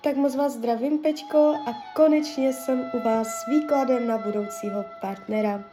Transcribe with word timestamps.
Tak 0.00 0.16
moc 0.16 0.36
vás 0.36 0.52
zdravím, 0.52 0.98
Pečko, 0.98 1.54
a 1.66 1.74
konečně 1.96 2.52
jsem 2.52 2.90
u 2.94 3.02
vás 3.04 3.26
s 3.26 3.46
výkladem 3.48 4.06
na 4.06 4.18
budoucího 4.18 4.84
partnera. 5.00 5.64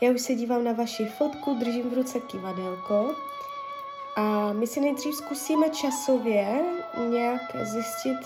Já 0.00 0.10
už 0.10 0.20
se 0.20 0.34
dívám 0.34 0.64
na 0.64 0.72
vaši 0.72 1.04
fotku, 1.04 1.54
držím 1.54 1.90
v 1.90 1.94
ruce 1.94 2.20
kivadelko 2.20 3.14
a 4.16 4.52
my 4.52 4.66
si 4.66 4.80
nejdřív 4.80 5.14
zkusíme 5.14 5.70
časově 5.70 6.64
nějak 7.08 7.40
zjistit, 7.62 8.18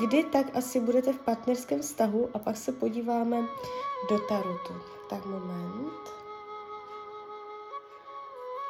kdy 0.00 0.24
tak 0.24 0.56
asi 0.56 0.80
budete 0.80 1.12
v 1.12 1.18
partnerském 1.18 1.80
vztahu 1.80 2.30
a 2.34 2.38
pak 2.38 2.56
se 2.56 2.72
podíváme 2.72 3.40
do 4.10 4.18
tarotu. 4.18 4.74
Tak 5.10 5.26
moment. 5.26 6.20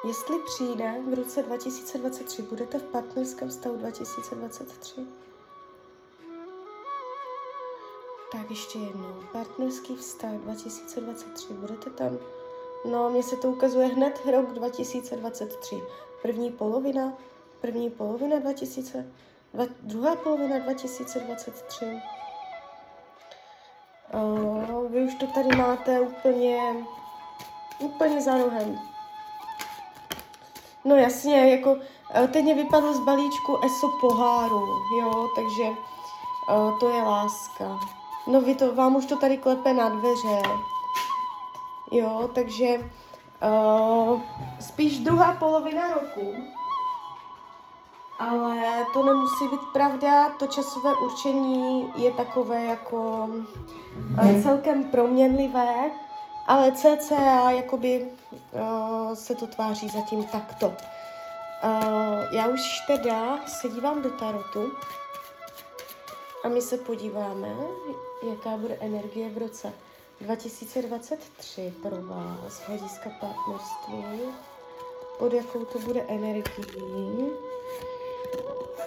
Jestli 0.07 0.37
přijde 0.39 0.95
v 1.11 1.15
roce 1.15 1.43
2023, 1.43 2.43
budete 2.43 2.79
v 2.79 2.83
partnerském 2.83 3.49
vztahu 3.49 3.77
2023? 3.77 5.07
Tak 8.33 8.51
ještě 8.51 8.79
jednou. 8.79 9.15
Partnerský 9.33 9.97
vztah 9.97 10.31
2023. 10.31 11.53
Budete 11.53 11.91
tam? 11.91 12.19
No, 12.85 13.11
mně 13.11 13.23
se 13.23 13.37
to 13.37 13.49
ukazuje 13.49 13.87
hned 13.87 14.21
rok 14.33 14.53
2023. 14.53 15.83
První 16.23 16.53
polovina, 16.53 17.13
první 17.61 17.91
polovina 17.91 18.39
2000, 18.39 19.13
dva, 19.55 19.65
druhá 19.81 20.17
polovina 20.17 20.59
2023. 20.59 22.03
O, 24.13 24.89
vy 24.89 25.05
už 25.05 25.15
to 25.15 25.27
tady 25.27 25.57
máte 25.57 26.01
úplně, 26.01 26.87
úplně 27.79 28.21
za 28.21 28.39
rohem. 28.39 28.79
No 30.85 30.97
jasně, 30.97 31.51
jako 31.51 31.77
e, 32.15 32.29
teď 32.29 32.45
mě 32.45 32.55
vypadlo 32.55 32.95
z 32.95 33.01
balíčku 33.01 33.59
ESO 33.65 33.89
poháru, 34.01 34.67
jo, 35.01 35.29
takže 35.37 35.65
o, 36.49 36.77
to 36.81 36.89
je 36.89 37.03
láska. 37.03 38.00
No 38.27 38.41
vy 38.41 38.55
to, 38.55 38.75
vám 38.75 38.97
už 38.97 39.07
to 39.07 39.17
tady 39.17 39.39
klepe 39.39 39.73
na 39.73 39.89
dveře. 39.89 40.43
Jo, 41.93 42.31
takže 42.35 42.67
uh, 42.77 44.21
spíš 44.61 44.99
druhá 44.99 45.33
polovina 45.33 45.89
roku. 45.89 46.35
Ale 48.19 48.87
to 48.93 49.03
nemusí 49.03 49.49
být 49.49 49.61
pravda, 49.73 50.29
to 50.29 50.47
časové 50.47 50.95
určení 50.95 51.93
je 51.97 52.13
takové 52.13 52.65
jako 52.65 53.29
uh, 54.23 54.43
celkem 54.43 54.85
proměnlivé, 54.85 55.91
ale 56.47 56.73
cca 56.73 57.51
jakoby 57.51 58.09
uh, 58.53 59.15
se 59.15 59.35
to 59.35 59.47
tváří 59.47 59.89
zatím 59.89 60.25
takto. 60.25 60.67
Uh, 60.67 60.75
já 62.33 62.47
už 62.47 62.61
teda 62.87 63.39
se 63.47 63.69
dívám 63.69 64.03
do 64.03 64.11
tarotu 64.11 64.71
a 66.45 66.49
my 66.49 66.63
se 66.63 66.77
podíváme, 66.77 67.57
jaká 68.23 68.57
bude 68.57 68.77
energie 68.81 69.29
v 69.29 69.39
roce 69.39 69.73
2023 70.21 71.75
pro 71.83 72.03
vás 72.03 72.61
hlediska 72.67 73.11
partnerství, 73.21 74.21
pod 75.19 75.33
jakou 75.33 75.65
to 75.65 75.79
bude 75.79 76.01
energii. 76.01 77.33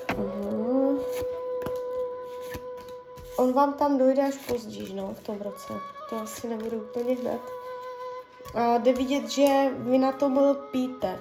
Uh-huh. 0.08 1.00
On 3.38 3.54
vám 3.54 3.74
tam 3.74 3.98
dojde 3.98 4.24
až 4.28 4.38
později, 4.38 4.94
no, 4.94 5.14
v 5.14 5.20
tom 5.20 5.42
roce. 5.42 5.74
To 6.10 6.16
asi 6.16 6.48
nebude 6.48 6.78
úplně 6.78 7.16
hned. 7.16 7.42
A 8.54 8.78
jde 8.78 8.94
vidět, 8.94 9.30
že 9.30 9.70
vy 9.78 9.98
na 9.98 10.12
tom 10.12 10.38
lpíte. 10.38 11.20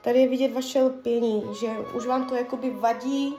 Tady 0.00 0.20
je 0.20 0.28
vidět 0.28 0.52
vaše 0.52 0.82
lpění, 0.82 1.44
že 1.60 1.68
už 1.96 2.06
vám 2.06 2.28
to 2.28 2.34
jakoby 2.34 2.70
vadí, 2.70 3.36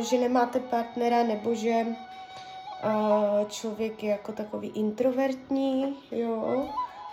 že 0.00 0.18
nemáte 0.18 0.60
partnera, 0.60 1.22
nebo 1.22 1.54
že 1.54 1.86
člověk 3.48 4.02
je 4.02 4.10
jako 4.10 4.32
takový 4.32 4.68
introvertní, 4.68 5.96
jo, 6.10 6.68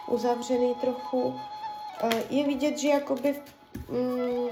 uzavřený 0.08 0.76
trochu. 0.76 1.40
Je 2.30 2.44
vidět, 2.44 2.78
že 2.78 2.90
jakoby 2.90 3.42
um, 3.90 4.50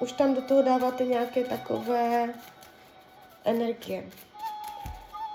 už 0.00 0.12
tam 0.12 0.34
do 0.34 0.42
toho 0.42 0.62
dáváte 0.62 1.04
nějaké 1.04 1.44
takové 1.44 2.34
energie. 3.44 4.04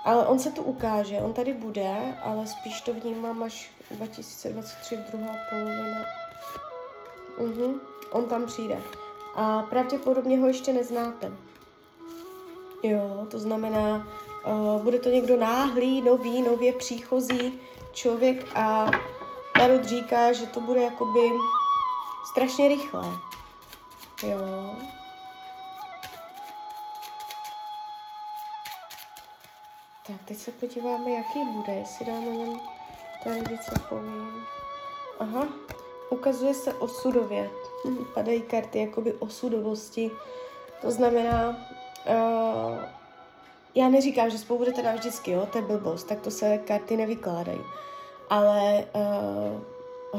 Ale 0.04 0.26
on 0.26 0.38
se 0.38 0.50
tu 0.50 0.62
ukáže, 0.62 1.18
on 1.18 1.32
tady 1.32 1.54
bude, 1.54 2.18
ale 2.22 2.46
spíš 2.46 2.80
to 2.80 2.94
vnímám 2.94 3.42
až 3.42 3.70
2023 3.90 4.96
druhá 4.96 5.34
polovina. 5.50 6.04
Uh-huh. 7.38 7.80
On 8.10 8.24
tam 8.24 8.46
přijde. 8.46 8.78
A 9.34 9.62
pravděpodobně 9.62 10.38
ho 10.38 10.46
ještě 10.46 10.72
neznáte. 10.72 11.32
Jo, 12.82 13.26
to 13.30 13.38
znamená, 13.38 14.08
uh, 14.46 14.82
bude 14.82 14.98
to 14.98 15.08
někdo 15.08 15.36
náhlý, 15.36 16.02
nový, 16.02 16.42
nově 16.42 16.72
příchozí 16.72 17.60
člověk 17.92 18.46
a 18.54 18.90
Tarot 19.58 19.84
říká, 19.84 20.32
že 20.32 20.46
to 20.46 20.60
bude 20.60 20.82
jakoby 20.82 21.30
strašně 22.30 22.68
rychlé. 22.68 23.04
Jo. 24.22 24.74
Tak, 30.06 30.16
teď 30.24 30.38
se 30.38 30.50
podíváme, 30.50 31.10
jaký 31.10 31.44
bude, 31.44 31.72
jestli 31.72 32.06
dáme 32.06 32.26
něm 32.26 32.60
tady 33.24 33.40
více 33.40 33.72
povím. 33.88 34.46
Aha, 35.18 35.48
ukazuje 36.10 36.54
se 36.54 36.74
osudově. 36.74 37.50
Padají 38.14 38.42
karty 38.42 38.78
jakoby 38.78 39.12
osudovosti. 39.12 40.10
To 40.82 40.90
znamená, 40.90 41.56
uh, 42.08 42.78
já 43.74 43.88
neříkám, 43.88 44.30
že 44.30 44.38
spolu 44.38 44.58
budete 44.58 44.82
navždycky, 44.82 45.30
jo, 45.30 45.48
to 45.52 45.58
je 45.58 45.64
blbost, 45.64 46.04
tak 46.04 46.20
to 46.20 46.30
se 46.30 46.58
karty 46.58 46.96
nevykládají. 46.96 47.60
Ale 48.30 48.84
uh, 48.94 49.60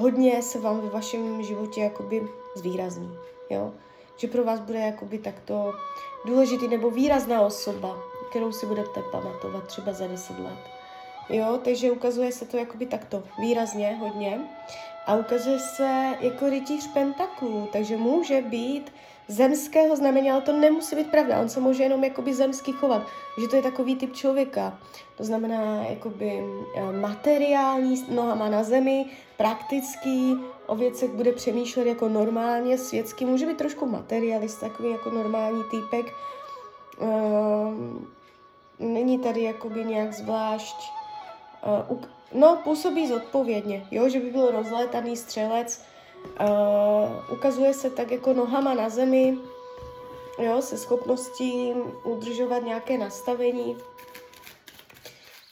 hodně 0.02 0.42
se 0.42 0.60
vám 0.60 0.82
ve 0.82 0.90
vašem 0.90 1.44
životě 1.44 1.82
jakoby 1.82 2.28
zvýrazní, 2.56 3.18
jo. 3.50 3.74
Že 4.18 4.28
pro 4.28 4.44
vás 4.44 4.60
bude 4.60 4.80
jakoby 4.80 5.18
takto 5.18 5.74
důležitý 6.26 6.68
nebo 6.68 6.92
výrazná 6.92 7.42
osoba, 7.42 7.98
kterou 8.30 8.52
si 8.52 8.66
budete 8.66 9.02
pamatovat 9.12 9.68
třeba 9.68 9.94
za 9.94 10.08
deset 10.08 10.40
let. 10.40 10.77
Jo, 11.30 11.60
takže 11.64 11.92
ukazuje 11.92 12.32
se 12.32 12.46
to 12.46 12.58
jakoby 12.58 12.86
takto 12.86 13.24
výrazně, 13.40 13.98
hodně. 14.00 14.40
A 15.06 15.16
ukazuje 15.16 15.60
se 15.60 16.18
jako 16.20 16.50
rytíř 16.50 16.88
pentaklů, 16.94 17.70
takže 17.72 17.98
může 17.98 18.42
být 18.42 18.92
zemského 19.28 19.96
znamení, 19.96 20.32
ale 20.32 20.42
to 20.42 20.54
nemusí 20.54 20.96
být 20.96 21.12
pravda. 21.12 21.40
On 21.40 21.50
se 21.50 21.60
může 21.60 21.84
jenom 21.84 22.04
jakoby 22.04 22.34
zemský 22.34 22.72
chovat, 22.72 23.08
že 23.42 23.48
to 23.48 23.56
je 23.56 23.62
takový 23.62 23.96
typ 23.96 24.16
člověka. 24.16 24.80
To 25.18 25.24
znamená 25.24 25.84
jakoby 25.90 26.44
eh, 26.76 26.92
materiální, 26.92 28.06
nohama 28.10 28.50
na 28.50 28.64
zemi, 28.64 29.06
praktický, 29.38 30.36
o 30.66 30.76
věcech 30.76 31.10
bude 31.10 31.32
přemýšlet 31.32 31.88
jako 31.88 32.10
normálně, 32.10 32.78
světský. 32.78 33.26
Může 33.26 33.46
být 33.46 33.58
trošku 33.58 33.86
materialist, 33.86 34.60
takový 34.60 34.92
jako 34.92 35.10
normální 35.10 35.64
týpek. 35.72 36.06
Um, 37.00 38.08
není 38.80 39.20
tady 39.20 39.44
jakoby 39.44 39.86
nějak 39.86 40.14
zvlášť 40.14 40.76
uh, 41.90 42.00
no, 42.34 42.62
působí 42.64 43.08
zodpovědně, 43.08 43.88
jo, 43.92 44.10
že 44.10 44.20
by 44.20 44.30
byl 44.32 44.52
rozlétaný 44.52 45.18
střelec, 45.18 45.82
Uh, 46.26 47.34
ukazuje 47.34 47.74
se 47.74 47.90
tak 47.90 48.12
jako 48.12 48.34
nohama 48.34 48.74
na 48.74 48.90
zemi, 48.90 49.38
jo, 50.40 50.62
se 50.62 50.78
schopností 50.78 51.74
udržovat 52.04 52.64
nějaké 52.64 52.98
nastavení. 52.98 53.78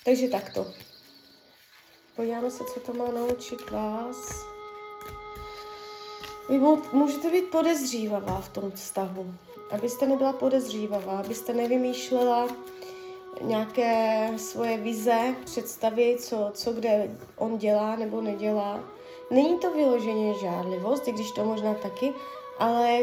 Takže 0.06 0.28
takto. 0.28 0.66
Podíváme 2.16 2.52
se, 2.52 2.64
co 2.64 2.80
to 2.80 2.94
má 2.94 3.06
naučit 3.12 3.70
vás. 3.72 4.46
Vy 6.50 6.60
můžete 6.92 7.32
být 7.32 7.46
podezřívavá 7.46 8.42
v 8.42 8.50
tom 8.50 8.72
vztahu. 8.72 9.34
Abyste 9.72 10.08
nebyla 10.08 10.34
podezřívavá, 10.34 11.20
abyste 11.20 11.54
nevymýšlela 11.54 12.48
nějaké 13.42 14.30
svoje 14.38 14.78
vize, 14.78 15.36
představy, 15.46 16.18
co, 16.20 16.52
co 16.54 16.74
kde 16.74 17.18
on 17.38 17.58
dělá 17.58 17.96
nebo 17.96 18.22
nedělá 18.22 18.84
Není 19.32 19.60
to 19.60 19.72
vyloženě 19.72 20.34
žádlivost, 20.34 21.08
i 21.08 21.12
když 21.12 21.32
to 21.32 21.46
možná 21.46 21.74
taky, 21.74 22.14
ale 22.60 23.00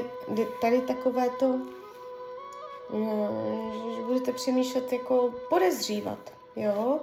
tady 0.61 0.81
takové 0.81 1.31
to, 1.31 1.59
no, 2.93 3.29
že 3.97 4.03
budete 4.03 4.33
přemýšlet 4.33 4.93
jako 4.93 5.35
podezřívat, 5.49 6.19
jo. 6.57 7.01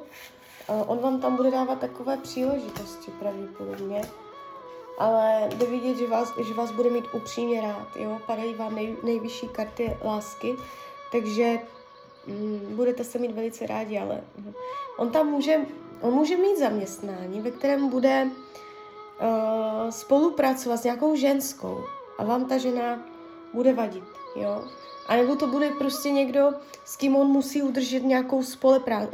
On 0.87 0.99
vám 0.99 1.21
tam 1.21 1.35
bude 1.35 1.51
dávat 1.51 1.79
takové 1.79 2.17
příležitosti 2.17 3.11
pravděpodobně, 3.11 4.01
ale 4.97 5.49
jde 5.55 5.65
vidět, 5.65 5.97
že 5.97 6.07
vás, 6.07 6.33
že 6.47 6.53
vás 6.53 6.71
bude 6.71 6.89
mít 6.89 7.05
upřímně 7.13 7.61
rád, 7.61 7.87
jo. 7.95 8.19
Padají 8.25 8.53
vám 8.53 8.75
nej, 8.75 8.97
nejvyšší 9.03 9.47
karty 9.47 9.97
lásky, 10.03 10.55
takže 11.11 11.59
mm, 12.27 12.75
budete 12.75 13.03
se 13.03 13.19
mít 13.19 13.31
velice 13.31 13.67
rádi, 13.67 13.99
ale 13.99 14.21
on 14.97 15.09
tam 15.09 15.27
může, 15.27 15.57
on 16.01 16.13
může 16.13 16.37
mít 16.37 16.59
zaměstnání, 16.59 17.41
ve 17.41 17.51
kterém 17.51 17.89
bude 17.89 18.27
uh, 18.27 19.89
spolupracovat 19.89 20.77
s 20.77 20.83
nějakou 20.83 21.15
ženskou 21.15 21.83
a 22.17 22.23
vám 22.23 22.45
ta 22.45 22.57
žena 22.57 22.99
bude 23.53 23.73
vadit, 23.73 24.03
jo. 24.35 24.63
A 25.07 25.15
nebo 25.15 25.35
to 25.35 25.47
bude 25.47 25.69
prostě 25.69 26.11
někdo, 26.11 26.53
s 26.85 26.95
kým 26.95 27.15
on 27.15 27.27
musí 27.27 27.61
udržet 27.61 28.03
nějakou 28.03 28.43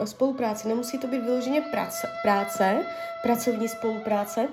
spolupráci. 0.05 0.67
Nemusí 0.67 0.99
to 0.99 1.07
být 1.07 1.21
vyloženě 1.21 1.61
práce, 1.61 2.07
práce, 2.21 2.85
pracovní 3.23 3.67
spolupráce, 3.67 4.47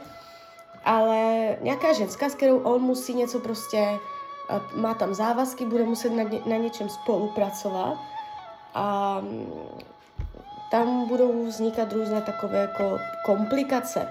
ale 0.84 1.56
nějaká 1.60 1.93
ženská, 1.93 2.28
s 2.28 2.34
kterou 2.34 2.58
on 2.58 2.82
musí 2.82 3.14
něco 3.14 3.38
prostě, 3.40 3.99
má 4.75 4.94
tam 4.94 5.14
závazky, 5.14 5.64
bude 5.64 5.84
muset 5.84 6.10
na, 6.10 6.22
ně, 6.22 6.43
na 6.46 6.56
něčem 6.56 6.88
spolupracovat 6.88 7.99
a 8.75 9.19
mm, 9.21 9.53
tam 10.71 11.09
budou 11.09 11.47
vznikat 11.47 11.93
různé 11.93 12.23
takové 12.23 12.59
jako 12.59 12.99
komplikace. 13.25 14.09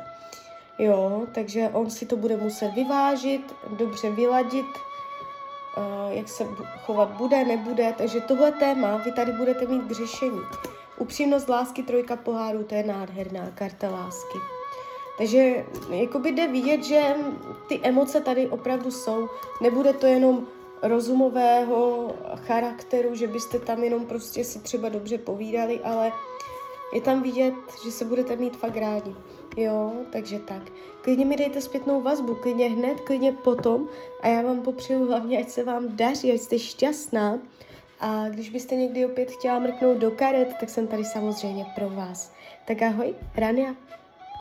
Jo, 0.79 1.23
takže 1.33 1.69
on 1.73 1.89
si 1.89 2.05
to 2.05 2.17
bude 2.17 2.37
muset 2.37 2.67
vyvážit, 2.67 3.55
dobře 3.77 4.09
vyladit, 4.09 4.65
uh, 4.65 6.11
jak 6.11 6.29
se 6.29 6.47
chovat 6.85 7.09
bude, 7.09 7.45
nebude. 7.45 7.93
Takže 7.97 8.21
tohle 8.21 8.51
téma 8.51 8.97
vy 8.97 9.11
tady 9.11 9.31
budete 9.31 9.65
mít 9.65 9.83
k 9.83 9.91
řešení. 9.91 10.39
Upřímnost 10.97 11.49
lásky, 11.49 11.83
trojka 11.83 12.15
pohárů, 12.15 12.63
to 12.63 12.75
je 12.75 12.83
nádherná 12.83 13.51
karta 13.55 13.89
lásky. 13.89 14.37
Takže 15.17 15.65
jakoby 15.89 16.31
jde 16.31 16.47
vidět, 16.47 16.83
že 16.83 17.15
ty 17.67 17.79
emoce 17.83 18.21
tady 18.21 18.47
opravdu 18.47 18.91
jsou. 18.91 19.29
Nebude 19.61 19.93
to 19.93 20.07
jenom 20.07 20.47
rozumového 20.81 22.07
charakteru, 22.35 23.15
že 23.15 23.27
byste 23.27 23.59
tam 23.59 23.83
jenom 23.83 24.05
prostě 24.05 24.43
si 24.43 24.59
třeba 24.59 24.89
dobře 24.89 25.17
povídali, 25.17 25.79
ale 25.79 26.11
je 26.93 27.01
tam 27.01 27.23
vidět, 27.23 27.53
že 27.85 27.91
se 27.91 28.05
budete 28.05 28.35
mít 28.35 28.57
fakt 28.57 28.77
rádi. 28.77 29.15
Jo, 29.57 29.91
takže 30.11 30.39
tak. 30.39 30.61
Klidně 31.01 31.25
mi 31.25 31.37
dejte 31.37 31.61
zpětnou 31.61 32.01
vazbu, 32.01 32.35
klidně 32.35 32.69
hned, 32.69 33.01
klidně 33.01 33.31
potom 33.31 33.87
a 34.21 34.27
já 34.27 34.41
vám 34.41 34.61
popřeju 34.61 35.07
hlavně, 35.07 35.39
ať 35.39 35.49
se 35.49 35.63
vám 35.63 35.95
daří, 35.95 36.31
ať 36.31 36.39
jste 36.39 36.59
šťastná. 36.59 37.39
A 37.99 38.29
když 38.29 38.49
byste 38.49 38.75
někdy 38.75 39.05
opět 39.05 39.31
chtěla 39.31 39.59
mrknout 39.59 39.97
do 39.97 40.11
karet, 40.11 40.53
tak 40.59 40.69
jsem 40.69 40.87
tady 40.87 41.05
samozřejmě 41.05 41.65
pro 41.75 41.89
vás. 41.89 42.33
Tak 42.67 42.81
ahoj, 42.81 43.15
Rania. 43.35 43.75